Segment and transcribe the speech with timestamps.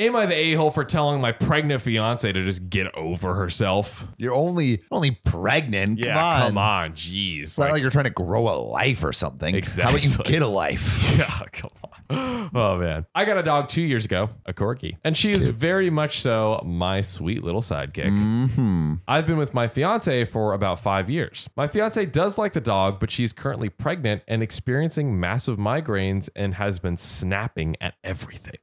[0.00, 4.08] Am I the a hole for telling my pregnant fiance to just get over herself?
[4.16, 5.98] You're only only pregnant.
[5.98, 6.40] Yeah, come on.
[6.48, 7.42] come on, jeez.
[7.42, 9.54] It's not like you're trying to grow a life or something.
[9.54, 9.82] Exactly.
[9.84, 10.32] How about you Exactly.
[10.32, 11.10] get a life?
[11.20, 12.50] Yeah, come on.
[12.54, 13.04] Oh man.
[13.14, 14.96] I got a dog two years ago, a corgi.
[15.04, 18.06] And she is very much so my sweet little sidekick.
[18.10, 18.94] Mm-hmm.
[19.06, 21.48] I've been with my fiance for about five years.
[21.56, 26.54] My fiance does like the dog, but she's currently pregnant and experiencing massive migraines and
[26.54, 28.58] has been snapping at everything.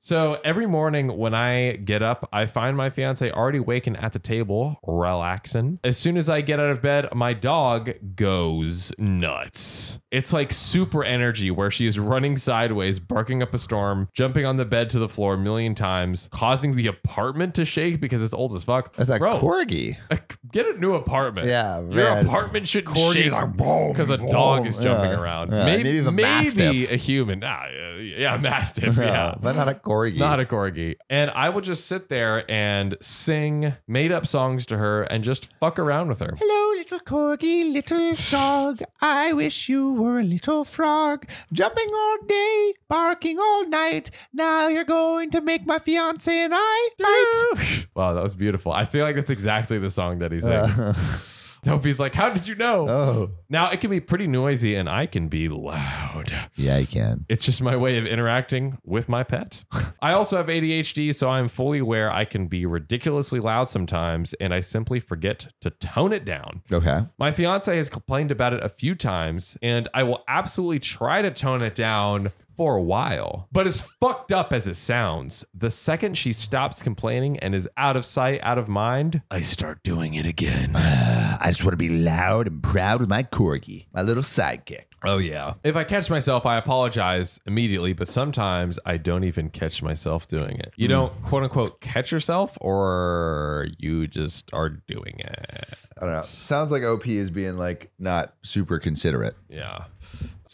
[0.00, 4.18] so every morning when I get up, I find my fiance already waking at the
[4.18, 5.78] table, relaxing.
[5.84, 9.98] As soon as I get out of bed, my dog goes nuts.
[10.10, 14.56] It's like super energy where she is running sideways, barking up a storm, jumping on
[14.56, 18.34] the bed to the floor a million times, causing the apartment to shake because it's
[18.34, 18.94] old as fuck.
[18.96, 19.96] That's a Bro, corgi.
[20.52, 21.46] Get a new apartment.
[21.46, 22.26] Yeah, Your man.
[22.26, 25.20] apartment shouldn't shake because a dog is jumping Yeah.
[25.20, 25.52] around.
[25.52, 26.90] Yeah, maybe maybe maybe, a mastiff.
[26.92, 27.38] a human.
[27.38, 28.96] Nah, yeah, yeah, mastiff.
[28.98, 29.36] Yeah.
[29.40, 30.18] but not a corgi.
[30.18, 30.96] Not a corgi.
[31.08, 35.46] And I will just sit there and sing made up songs to her and just
[35.60, 36.34] fuck around with her.
[36.38, 38.82] Hello, little corgi, little dog.
[39.00, 44.10] I wish you were a little frog, jumping all day, barking all night.
[44.32, 47.86] Now you're going to make my fiance and I fight.
[47.94, 48.72] Wow, that was beautiful.
[48.72, 51.30] I feel like that's exactly the song that he sings.
[51.64, 52.86] Dopey's like, How did you know?
[52.90, 56.30] oh, Now it can be pretty noisy and I can be loud.
[56.56, 57.24] yeah, you can.
[57.30, 59.64] It's just my way of interacting with my pet.
[60.02, 64.52] I also have ADHD, so I'm fully aware I can be ridiculously loud sometimes, and
[64.52, 66.60] I simply forget to tone it down.
[66.70, 67.06] Okay.
[67.18, 71.30] My fiance has complained about it a few times, and I will absolutely try to
[71.30, 73.48] tone it down for a while.
[73.52, 77.96] But as fucked up as it sounds, the second she stops complaining and is out
[77.96, 80.72] of sight, out of mind, I start doing it again.
[80.76, 84.84] I just want to be loud and proud with my corgi, my little sidekick.
[85.06, 85.54] Oh, yeah.
[85.62, 90.58] If I catch myself, I apologize immediately, but sometimes I don't even catch myself doing
[90.58, 90.72] it.
[90.76, 90.92] You hmm.
[90.92, 95.68] don't quote unquote catch yourself, or you just are doing it.
[95.98, 96.22] I don't know.
[96.22, 99.36] Sounds like OP is being like not super considerate.
[99.48, 99.84] Yeah.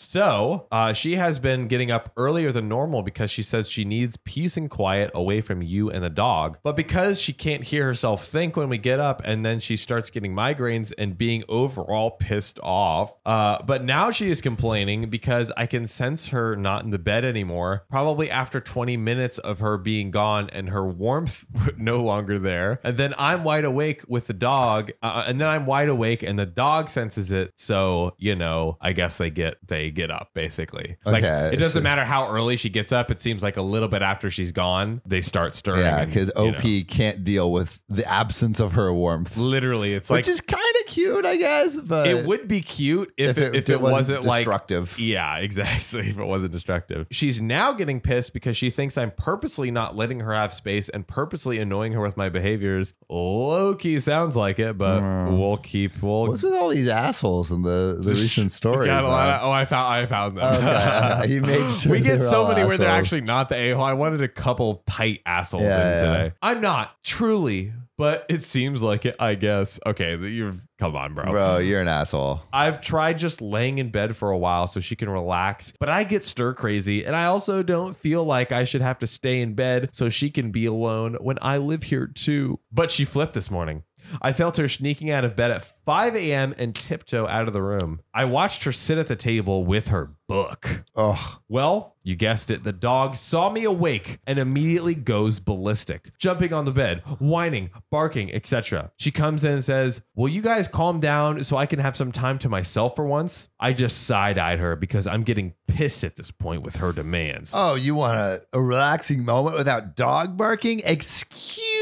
[0.00, 4.16] So uh, she has been getting up earlier than normal because she says she needs
[4.16, 6.58] peace and quiet away from you and the dog.
[6.62, 10.08] But because she can't hear herself think when we get up, and then she starts
[10.08, 13.12] getting migraines and being overall pissed off.
[13.26, 17.24] Uh, but now she is complaining because I can sense her not in the bed
[17.26, 17.84] anymore.
[17.90, 21.46] Probably after 20 minutes of her being gone and her warmth
[21.76, 22.80] no longer there.
[22.82, 26.38] And then I'm wide awake with the dog, uh, and then I'm wide awake and
[26.38, 27.52] the dog senses it.
[27.56, 30.96] So you know, I guess they get they get up basically.
[31.04, 33.10] Like Okay, it doesn't so- matter how early she gets up.
[33.10, 35.80] It seems like a little bit after she's gone, they start stirring.
[35.80, 39.94] Yeah, and, because you OP know, can't deal with the absence of her warmth, literally,
[39.94, 41.80] it's like which is kind of cute, I guess.
[41.80, 44.98] But it would be cute if, it, if it, wasn't, like destructive.
[44.98, 46.08] Yeah, exactly.
[46.08, 47.06] If it wasn't destructive.
[47.10, 51.06] She's now getting pissed because she thinks I'm purposely not letting her have space and
[51.06, 52.94] purposely annoying her with my behaviors.
[53.08, 55.38] Low key sounds like it, but mm.
[55.38, 58.86] we'll keep we'll What's with all these assholes in the, the recent stories?
[58.86, 59.36] Got a lot man?
[59.36, 60.44] of- oh, I found I found them.
[60.44, 62.98] Okay, uh, he made sure we get so many where they're assholes.
[63.00, 63.84] actually not the a hole.
[63.84, 66.12] I wanted a couple tight assholes Yeah, in yeah.
[66.22, 66.34] today.
[66.42, 69.16] I'm not truly, but it seems like it.
[69.20, 69.78] I guess.
[69.86, 71.30] Okay, you're come on, bro.
[71.30, 72.40] Bro, you're an asshole.
[72.52, 76.04] I've tried just laying in bed for a while so she can relax, but I
[76.04, 79.54] get stir crazy and I also don't feel like I should have to stay in
[79.54, 82.60] bed so she can be alone when I live here too.
[82.72, 83.82] But she flipped this morning.
[84.22, 86.54] I felt her sneaking out of bed at 5 a.m.
[86.58, 88.00] and tiptoe out of the room.
[88.14, 90.84] I watched her sit at the table with her book.
[90.94, 92.62] Oh, Well, you guessed it.
[92.64, 98.32] The dog saw me awake and immediately goes ballistic, jumping on the bed, whining, barking,
[98.32, 98.92] etc.
[98.96, 102.12] She comes in and says, Will you guys calm down so I can have some
[102.12, 103.48] time to myself for once?
[103.58, 107.50] I just side eyed her because I'm getting pissed at this point with her demands.
[107.54, 110.80] oh, you want a, a relaxing moment without dog barking?
[110.84, 111.79] Excuse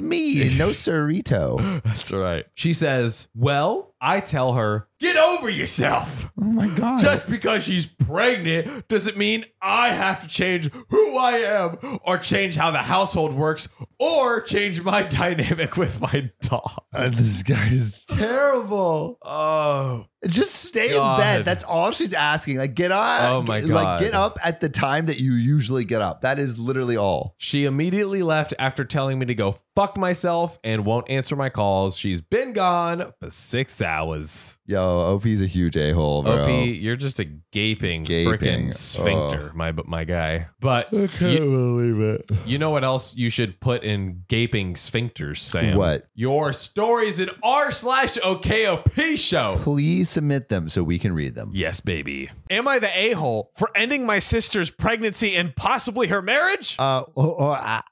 [0.00, 1.82] me, no sirito.
[1.82, 2.46] That's right.
[2.54, 6.30] She says, Well, I tell her, Get over yourself.
[6.40, 6.98] Oh my god.
[7.00, 12.56] Just because she's pregnant doesn't mean I have to change who I am or change
[12.56, 13.68] how the household works
[13.98, 16.82] or change my dynamic with my dog.
[16.94, 19.18] Uh, this guy is terrible.
[19.22, 21.14] Oh, Just stay God.
[21.14, 21.44] in bed.
[21.44, 22.56] That's all she's asking.
[22.58, 23.30] Like get up.
[23.30, 23.70] Oh my God.
[23.70, 26.22] Like get up at the time that you usually get up.
[26.22, 27.34] That is literally all.
[27.36, 31.96] she immediately left after telling me to go fuck myself and won't answer my calls.
[31.96, 33.93] She's been gone for six hours.
[34.02, 36.44] Was Yo, OP's a huge a hole, bro.
[36.44, 36.66] OP.
[36.66, 38.32] You're just a gaping, Gaping.
[38.32, 40.46] freaking sphincter, my my guy.
[40.58, 42.30] But I can't you, believe it.
[42.46, 45.76] you know what else you should put in gaping sphincters, Sam?
[45.76, 46.04] What?
[46.14, 49.58] Your stories in r slash OKOP show.
[49.60, 51.50] Please submit them so we can read them.
[51.52, 52.30] Yes, baby.
[52.48, 56.76] Am I the a hole for ending my sister's pregnancy and possibly her marriage?
[56.78, 57.82] Uh, oh, oh, uh,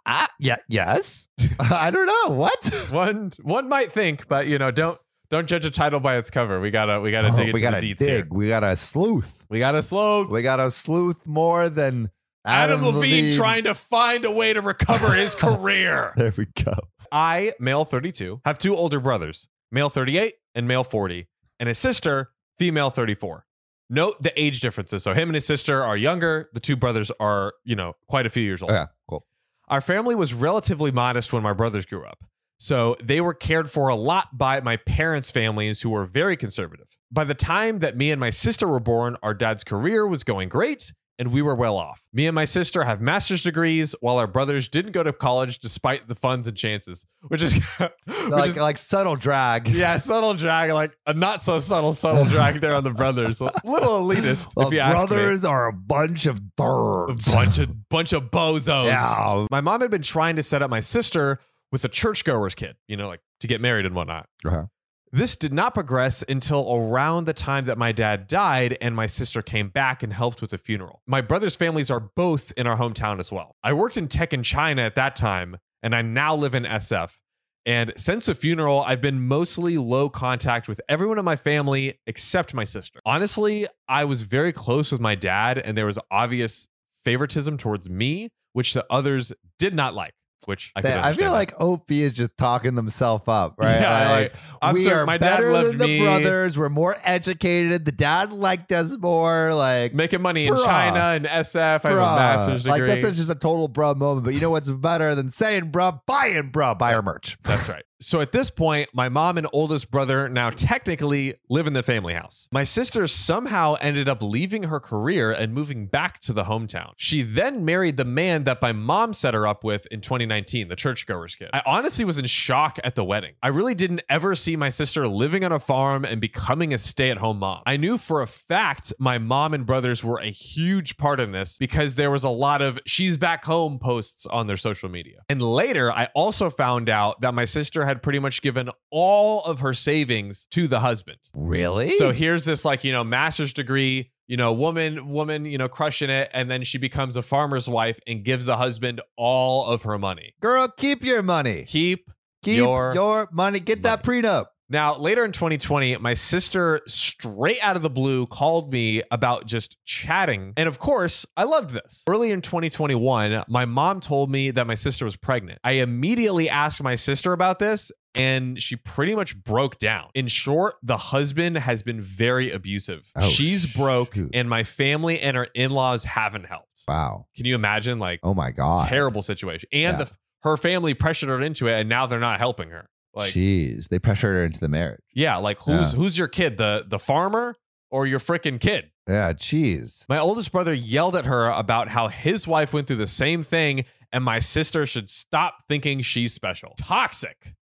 [0.41, 1.29] yeah, yes.
[1.61, 2.65] I don't know what.
[2.91, 4.99] one one might think, but you know, don't
[5.33, 6.61] don't judge a title by its cover.
[6.61, 7.99] We gotta we gotta Oh, dig into we gotta dig.
[7.99, 8.27] here.
[8.31, 9.45] We gotta sleuth.
[9.49, 10.29] We gotta sleuth.
[10.31, 12.11] We got a sleuth more than
[12.45, 16.13] Adam, Levine, trying to find a way to recover his career.
[16.17, 16.75] There we go.
[17.11, 21.27] I, male 32, have two older brothers, male 38 and male 40,
[21.61, 23.45] and a sister, female 34.
[23.91, 25.03] Note the age differences.
[25.03, 26.49] So him and his sister are younger.
[26.55, 28.71] The two brothers are, you know, quite a few years old.
[28.71, 29.27] Oh, yeah, cool.
[29.69, 32.25] Our family was relatively modest when my brothers grew up.
[32.63, 36.87] So they were cared for a lot by my parents' families who were very conservative.
[37.11, 40.49] By the time that me and my sister were born, our dad's career was going
[40.49, 42.05] great and we were well off.
[42.13, 46.07] Me and my sister have master's degrees while our brothers didn't go to college despite
[46.07, 47.91] the funds and chances, which is, which
[48.31, 49.67] Like is like subtle drag.
[49.69, 53.41] yeah, subtle drag, like a not so subtle, subtle drag there on the brothers.
[53.41, 55.17] A little elitist, Well, if you ask me.
[55.17, 58.87] brothers are a bunch of A bunch of bunch of bozos.
[58.87, 59.47] Yeah.
[59.51, 61.41] My mom had been trying to set up my sister
[61.73, 64.29] with a churchgoer's kid, you know, like to get married and whatnot.
[64.45, 64.67] Uh-huh.
[65.15, 69.43] This did not progress until around the time that my dad died and my sister
[69.43, 71.03] came back and helped with the funeral.
[71.07, 73.57] My brother's families are both in our hometown as well.
[73.63, 77.19] I worked in tech in China at that time, and I now live in SF.
[77.67, 82.55] And since the funeral, I've been mostly low contact with everyone in my family except
[82.55, 82.99] my sister.
[83.05, 86.69] Honestly, I was very close with my dad, and there was obvious
[87.05, 90.15] favoritism towards me, which the others did not like.
[90.47, 91.33] Which I, They- I feel understand.
[91.33, 93.81] like OP is just talking themselves up, right?
[93.81, 96.01] Yeah, like, I'm we sorry, are my dad better loved than the me.
[96.01, 96.59] brothers.
[96.59, 97.85] We're more educated.
[97.85, 99.55] The dad liked us more.
[99.55, 100.65] Like making money in Bruh.
[100.65, 101.57] China and SF.
[101.61, 102.17] I have a bruh.
[102.17, 102.89] master's degree.
[102.89, 104.25] Like that's just a total bruh moment.
[104.25, 106.01] But you know what's better than saying bruh?
[106.07, 106.79] Buying bruh.
[106.79, 107.39] Buy our merch.
[107.43, 107.85] That's right.
[108.03, 112.15] So at this point, my mom and oldest brother now technically live in the family
[112.15, 112.49] house.
[112.51, 116.95] My sister somehow ended up leaving her career and moving back to the hometown.
[116.97, 120.75] She then married the man that my mom set her up with in 2019, the
[120.75, 121.51] churchgoer's kid.
[121.53, 123.35] I honestly was in shock at the wedding.
[123.41, 127.11] I really didn't ever see my sister living on a farm and becoming a stay
[127.11, 127.63] at home mom.
[127.67, 131.57] I knew for a fact my mom and brothers were a huge part in this
[131.57, 135.23] because there was a lot of she's back home posts on their social media.
[135.29, 139.61] And later, I also found out that my sister had pretty much given all of
[139.61, 141.19] her savings to the husband.
[141.35, 141.91] Really?
[141.91, 146.09] So here's this like, you know, master's degree, you know, woman, woman, you know, crushing
[146.09, 146.31] it.
[146.33, 150.35] And then she becomes a farmer's wife and gives the husband all of her money.
[150.41, 151.65] girl, keep your money.
[151.67, 152.09] Keep
[152.43, 153.61] Keep your your, money.
[153.61, 154.47] Get that prenup.
[154.73, 159.77] Now, later in 2020, my sister, straight out of the blue, called me about just
[159.85, 160.55] chatting.
[160.57, 162.03] And of course, I loved this.
[162.09, 165.59] Early in 2021, my mom told me that my sister was pregnant.
[165.63, 170.09] I immediately asked my sister about this, and she pretty much broke down.
[170.15, 173.11] In short, the husband has been very abusive.
[173.15, 174.31] Oh, She's broke, shoot.
[174.33, 176.83] and my family and her in laws haven't helped.
[176.89, 177.27] Wow.
[177.37, 177.99] Can you imagine?
[177.99, 178.89] Like, Oh my god.
[178.89, 179.69] terrible situation.
[179.71, 180.05] And Yeah.
[180.05, 180.11] the,
[180.45, 182.89] her family pressured her into it, and now they're not helping her.
[183.15, 185.03] Like, Jeez, they pressured her into the marriage.
[185.15, 185.99] yeah, like who's Yeah.
[185.99, 186.57] who's your kid?
[186.57, 187.57] The the farmer
[187.91, 188.91] or your freaking kid?
[189.09, 190.05] Yeah, jeez.
[190.09, 193.85] My oldest brother yelled at her about how his wife went through the same thing
[194.13, 196.75] and my sister should stop thinking she's special.
[196.79, 197.55] Toxic.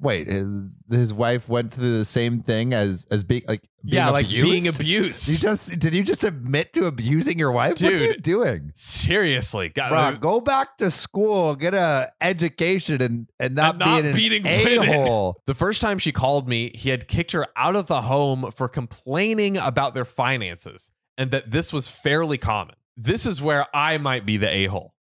[0.00, 4.10] Wait, his, his wife went through the same thing as as being like being yeah,
[4.10, 4.50] like abused?
[4.50, 5.28] being abused.
[5.28, 7.72] You just did you just admit to abusing your wife?
[7.72, 8.22] what are you Dude.
[8.22, 8.70] doing?
[8.74, 9.70] Seriously.
[9.70, 14.46] God, Bro, go back to school, get a education, and and not, And not beating
[14.46, 14.94] an a women.
[15.06, 15.42] hole.
[15.46, 18.68] The first time she called me, he had kicked her out of the home for
[18.68, 22.76] complaining about their finances and that this was fairly common.
[22.96, 24.94] This is where I might be the a hole.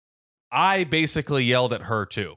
[0.52, 2.36] I basically yelled at her too.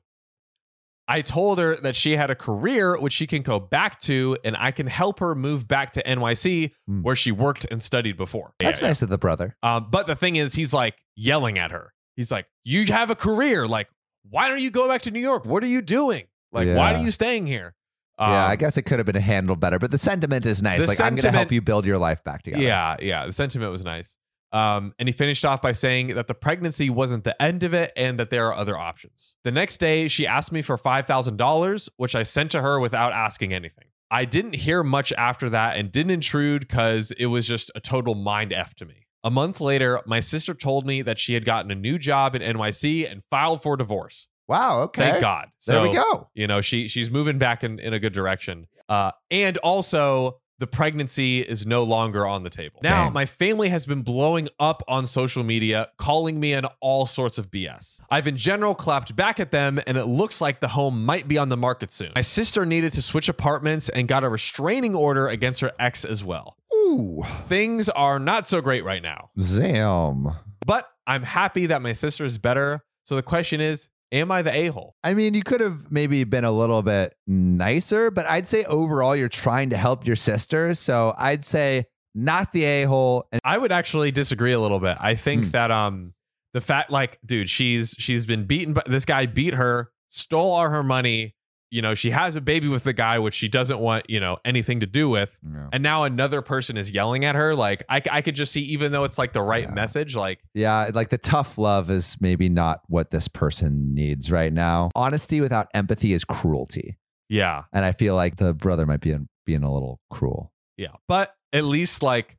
[1.11, 4.55] I told her that she had a career which she can go back to, and
[4.59, 7.03] I can help her move back to NYC Hmm.
[7.03, 8.53] where she worked and studied before.
[8.61, 9.57] That's Yeah, nice of the brother.
[9.63, 9.77] yeah.
[9.77, 11.95] Um, but the thing is, he's like yelling at her.
[12.15, 13.67] He's like, "You have a career.
[13.67, 13.89] Like,
[14.29, 15.47] why don't you go back to New York?
[15.47, 16.27] What are you doing?
[16.53, 17.75] Like, why are you staying here?"
[18.21, 20.87] yeah, Um, I guess it could have been handled better, but the sentiment is nice.
[20.89, 22.63] Like I'm going to help you build your life back together.
[22.63, 23.25] Yeah, yeah.
[23.27, 24.17] The sentiment was nice.
[24.53, 27.93] Um, and he finished off by saying that the pregnancy wasn't the end of it
[27.97, 29.37] and that there are other options.
[29.45, 33.53] The next day, she asked me for $5,000, which I sent to her without asking
[33.53, 33.85] anything.
[34.11, 38.15] I didn't hear much after that and didn't intrude because it was just a total
[38.15, 39.07] mind F to me.
[39.23, 42.41] A month later, my sister told me that she had gotten a new job in
[42.41, 44.29] NYC and filed for divorce.
[44.47, 44.83] Wow.
[44.83, 45.03] Okay.
[45.03, 45.49] Thank God.
[45.67, 46.29] There we go.
[46.33, 48.67] You know, she she's moving back in, in a good direction.
[48.89, 52.81] Uh, and also, the pregnancy is no longer on the table.
[52.83, 53.13] Now, Dang.
[53.13, 57.51] my family has been blowing up on social media, calling me in all sorts of
[57.51, 58.01] BS.
[58.11, 61.39] I've in general clapped back at them, and it looks like the home might be
[61.39, 62.13] on the market soon.
[62.17, 66.25] My sister needed to switch apartments and got a restraining order against her ex as
[66.25, 66.57] well.
[66.75, 67.23] Ooh.
[67.49, 70.29] Things are not so great right now, Zam.
[70.67, 72.83] but I'm happy that my sister is better.
[73.05, 74.95] So the question is, am I the a hole?
[75.05, 79.15] I mean, you could have maybe been a little bit nicer, but I'd say overall
[79.17, 80.75] you're trying to help your sister.
[80.75, 81.85] So I'd say
[82.15, 83.27] not the a hole.
[83.33, 84.97] And I would actually disagree a little bit.
[85.01, 85.51] I think Hmm.
[85.51, 86.15] that um
[86.55, 90.69] the fact like dude, she's she's been beaten but this guy beat her, stole all
[90.69, 91.35] her money.
[91.71, 94.39] You know, she has a baby with the guy which she doesn't want, you know,
[94.45, 95.37] anything to do with.
[95.73, 98.91] And now another person is yelling at her like I I could just see even
[98.93, 99.71] though it's like the right Yeah.
[99.75, 104.53] message like yeah, like the tough love is maybe not what this person needs right
[104.53, 104.91] now.
[104.95, 106.97] Honesty without empathy is cruelty.
[107.29, 107.65] yeah.
[107.73, 110.53] And I feel like the brother might be in, being a little cruel.
[110.79, 110.93] Yeah.
[111.07, 112.39] But at least like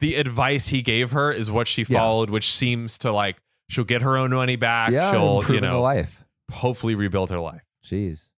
[0.00, 1.98] the advice he gave her is what she Yeah.
[1.98, 3.36] followed which seems to like
[3.70, 4.90] she'll get her own money back.
[4.90, 6.24] yeah, she'll, you know, life.
[6.50, 7.62] hopefully rebuild her life.
[7.84, 8.30] Jeez.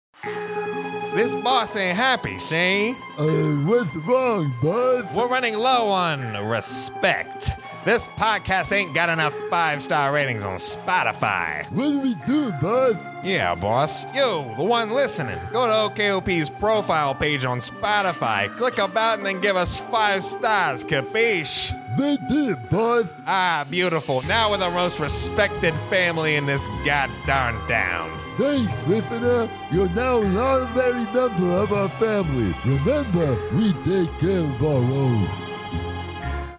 [1.19, 2.95] This boss ain't happy, see?
[3.19, 3.27] Uh,
[3.67, 5.13] what's wrong, bud?
[5.13, 7.51] We're running low on respect.
[7.85, 11.69] This podcast ain't got enough five star ratings on Spotify.
[11.73, 12.97] What do we do, bud?
[13.25, 14.05] Yeah, boss.
[14.15, 19.41] You, the one listening, go to OKOP's profile page on Spotify, click about, and then
[19.41, 21.75] give us five stars, capiche?
[21.99, 23.23] They did, boss.
[23.27, 24.23] Ah, beautiful.
[24.23, 28.17] Now we're the most respected family in this goddamn town.
[28.37, 29.49] Thanks, listener.
[29.73, 32.55] You're now an honorary member of our family.
[32.65, 35.48] Remember, we take care of our own.